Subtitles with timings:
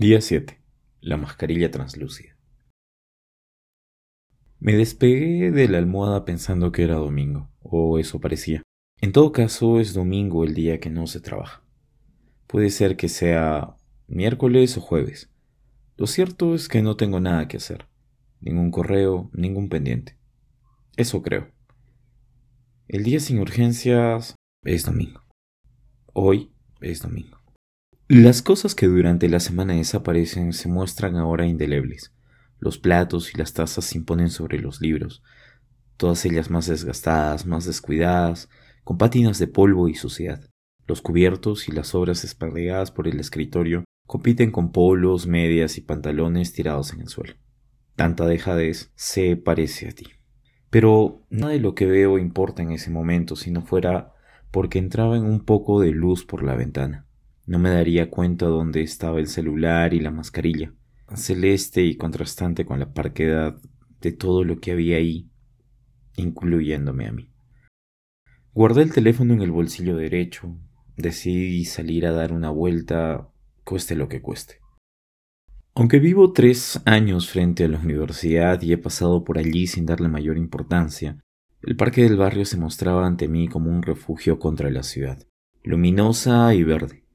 [0.00, 0.58] Día 7.
[1.02, 2.34] La mascarilla translúcida.
[4.58, 8.62] Me despegué de la almohada pensando que era domingo, o eso parecía.
[9.02, 11.62] En todo caso, es domingo el día que no se trabaja.
[12.46, 13.76] Puede ser que sea
[14.06, 15.30] miércoles o jueves.
[15.98, 17.86] Lo cierto es que no tengo nada que hacer.
[18.40, 20.16] Ningún correo, ningún pendiente.
[20.96, 21.52] Eso creo.
[22.88, 25.20] El día sin urgencias es domingo.
[26.14, 27.39] Hoy es domingo.
[28.12, 32.12] Las cosas que durante la semana desaparecen se muestran ahora indelebles.
[32.58, 35.22] Los platos y las tazas se imponen sobre los libros,
[35.96, 38.48] todas ellas más desgastadas, más descuidadas,
[38.82, 40.40] con pátinas de polvo y suciedad.
[40.88, 46.52] Los cubiertos y las obras esparregadas por el escritorio compiten con polos, medias y pantalones
[46.52, 47.34] tirados en el suelo.
[47.94, 50.08] Tanta dejadez se parece a ti.
[50.68, 54.14] Pero nada de lo que veo importa en ese momento si no fuera
[54.50, 57.06] porque entraba en un poco de luz por la ventana.
[57.50, 60.72] No me daría cuenta dónde estaba el celular y la mascarilla,
[61.16, 63.60] celeste y contrastante con la parquedad
[64.00, 65.28] de todo lo que había ahí,
[66.14, 67.32] incluyéndome a mí.
[68.54, 70.56] Guardé el teléfono en el bolsillo derecho,
[70.96, 73.32] decidí salir a dar una vuelta,
[73.64, 74.60] cueste lo que cueste.
[75.74, 80.06] Aunque vivo tres años frente a la universidad y he pasado por allí sin darle
[80.06, 81.18] mayor importancia,
[81.62, 85.26] el parque del barrio se mostraba ante mí como un refugio contra la ciudad,
[85.64, 87.09] luminosa y verde,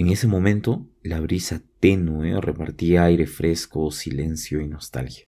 [0.00, 5.24] en ese momento, la brisa tenue repartía aire fresco, silencio y nostalgia.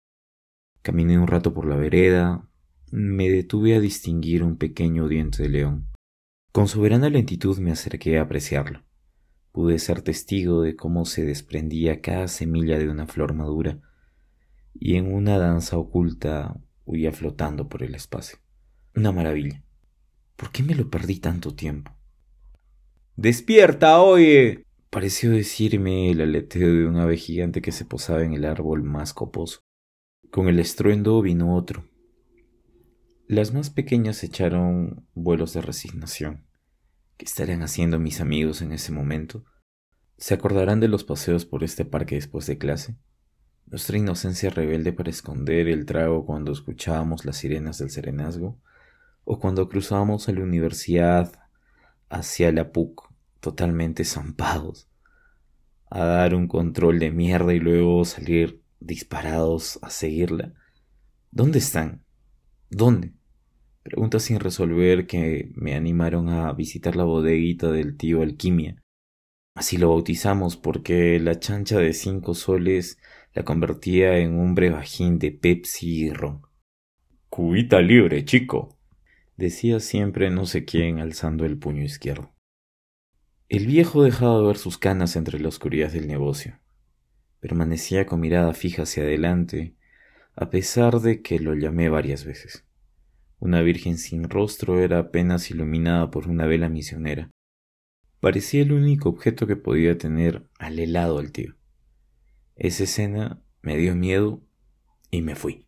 [0.84, 2.48] Caminé un rato por la vereda,
[2.92, 5.88] me detuve a distinguir un pequeño diente de león.
[6.52, 8.84] Con soberana lentitud me acerqué a apreciarlo.
[9.54, 13.80] Pude ser testigo de cómo se desprendía cada semilla de una flor madura,
[14.76, 18.38] y en una danza oculta huía flotando por el espacio.
[18.96, 19.64] Una maravilla.
[20.36, 21.99] ¿Por qué me lo perdí tanto tiempo?
[23.22, 24.64] Despierta, oye.
[24.90, 29.14] Pareció decirme el aleteo de un ave gigante que se posaba en el árbol más
[29.14, 29.60] coposo.
[30.32, 31.84] Con el estruendo vino otro.
[33.28, 36.46] Las más pequeñas echaron vuelos de resignación.
[37.18, 39.44] ¿Qué estarían haciendo mis amigos en ese momento?
[40.18, 42.96] ¿Se acordarán de los paseos por este parque después de clase?
[43.66, 48.62] Nuestra inocencia rebelde para esconder el trago cuando escuchábamos las sirenas del serenazgo,
[49.26, 51.34] o cuando cruzábamos a la universidad
[52.08, 53.09] hacia la PUC
[53.40, 54.90] totalmente zampados,
[55.90, 60.54] a dar un control de mierda y luego salir disparados a seguirla.
[61.32, 62.04] ¿Dónde están?
[62.70, 63.14] ¿Dónde?
[63.84, 68.82] Preguntas sin resolver que me animaron a visitar la bodeguita del tío Alquimia.
[69.56, 73.00] Así lo bautizamos porque la chancha de cinco soles
[73.34, 76.42] la convertía en un brebajín de Pepsi y ron.
[77.30, 78.78] Cubita libre, chico,
[79.38, 82.34] decía siempre no sé quién alzando el puño izquierdo.
[83.50, 86.60] El viejo dejaba de ver sus canas entre la oscuridad del negocio.
[87.40, 89.74] Permanecía con mirada fija hacia adelante,
[90.36, 92.64] a pesar de que lo llamé varias veces.
[93.40, 97.32] Una virgen sin rostro era apenas iluminada por una vela misionera.
[98.20, 101.56] Parecía el único objeto que podía tener al helado al tío.
[102.56, 104.44] Esa escena me dio miedo
[105.10, 105.66] y me fui.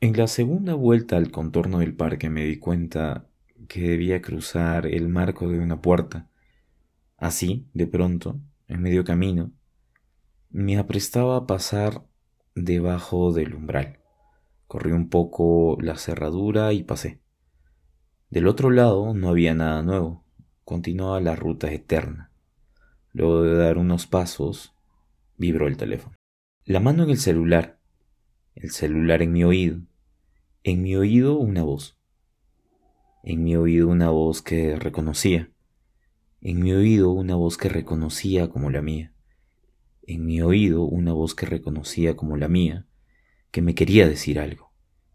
[0.00, 3.28] En la segunda vuelta al contorno del parque me di cuenta
[3.72, 6.28] que debía cruzar el marco de una puerta.
[7.16, 8.38] Así, de pronto,
[8.68, 9.50] en medio camino,
[10.50, 12.04] me aprestaba a pasar
[12.54, 14.00] debajo del umbral.
[14.66, 17.22] Corrí un poco la cerradura y pasé.
[18.28, 20.22] Del otro lado no había nada nuevo,
[20.64, 22.30] continuaba la ruta eterna.
[23.14, 24.74] Luego de dar unos pasos,
[25.38, 26.14] vibró el teléfono.
[26.66, 27.80] La mano en el celular,
[28.54, 29.80] el celular en mi oído,
[30.62, 32.01] en mi oído una voz
[33.24, 35.48] en mi oído una voz que reconocía,
[36.40, 39.12] en mi oído una voz que reconocía como la mía,
[40.08, 42.84] en mi oído una voz que reconocía como la mía,
[43.52, 44.72] que me quería decir algo,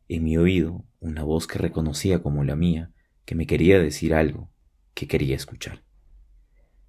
[0.07, 2.93] en mi oído una voz que reconocía como la mía,
[3.25, 4.49] que me quería decir algo,
[4.93, 5.83] que quería escuchar.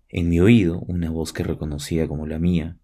[0.08, 2.78] En mi oído una voz que reconocía como la mía,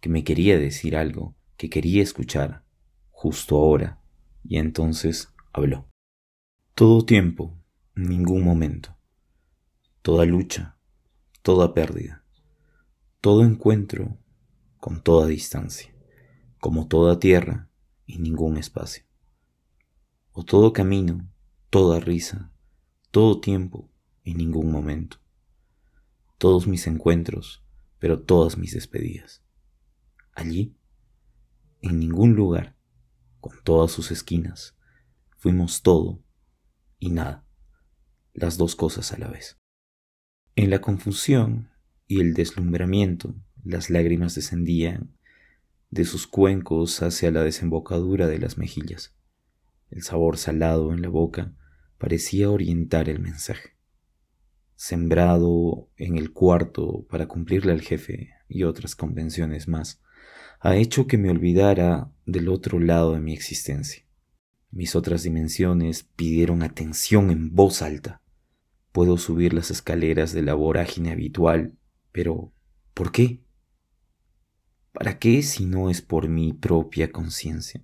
[0.00, 2.62] que me quería decir algo, que quería escuchar,
[3.10, 4.00] justo ahora,
[4.44, 5.88] y entonces habló.
[6.76, 7.59] Todo tiempo
[7.94, 8.96] ningún momento,
[10.02, 10.78] toda lucha,
[11.42, 12.24] toda pérdida,
[13.20, 14.18] todo encuentro
[14.78, 15.94] con toda distancia,
[16.58, 17.68] como toda tierra
[18.06, 19.04] y ningún espacio,
[20.32, 21.28] o todo camino,
[21.68, 22.52] toda risa,
[23.10, 23.90] todo tiempo
[24.22, 25.18] y ningún momento,
[26.38, 27.62] todos mis encuentros,
[27.98, 29.42] pero todas mis despedidas.
[30.32, 30.74] Allí,
[31.82, 32.76] en ningún lugar,
[33.40, 34.76] con todas sus esquinas,
[35.36, 36.22] fuimos todo
[36.98, 37.44] y nada
[38.32, 39.58] las dos cosas a la vez.
[40.56, 41.70] En la confusión
[42.06, 45.18] y el deslumbramiento, Las lágrimas descendían
[45.90, 49.14] de sus cuencos hacia la desembocadura de las mejillas.
[49.90, 51.52] El sabor salado en la boca
[51.98, 53.76] parecía orientar el mensaje.
[54.76, 60.00] Sembrado en el cuarto para cumplirle al jefe y otras convenciones más,
[60.60, 64.04] ha hecho que me olvidara del otro lado de mi existencia.
[64.70, 68.22] Mis otras dimensiones pidieron atención en voz alta.
[68.92, 71.76] Puedo subir las escaleras de la vorágine habitual,
[72.12, 72.52] pero
[72.94, 73.42] ¿por qué?
[74.92, 77.82] ¿Para qué si no es por mi propia conciencia?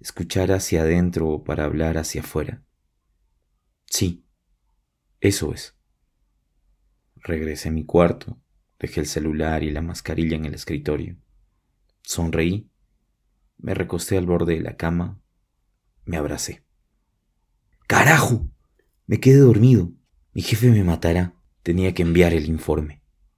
[0.00, 2.62] Escuchar hacia adentro para hablar hacia afuera.
[3.86, 4.24] Sí,
[5.20, 5.74] eso es.
[7.16, 8.38] Regresé a mi cuarto,
[8.78, 11.16] dejé el celular y la mascarilla en el escritorio.
[12.02, 12.70] Sonreí,
[13.58, 15.20] me recosté al borde de la cama,
[16.06, 16.64] me abracé.
[17.86, 18.48] ¡Carajo!
[19.06, 19.92] Me quedé dormido.
[20.32, 21.34] Mi jefe me matará.
[21.62, 23.02] Tenía que enviar el informe.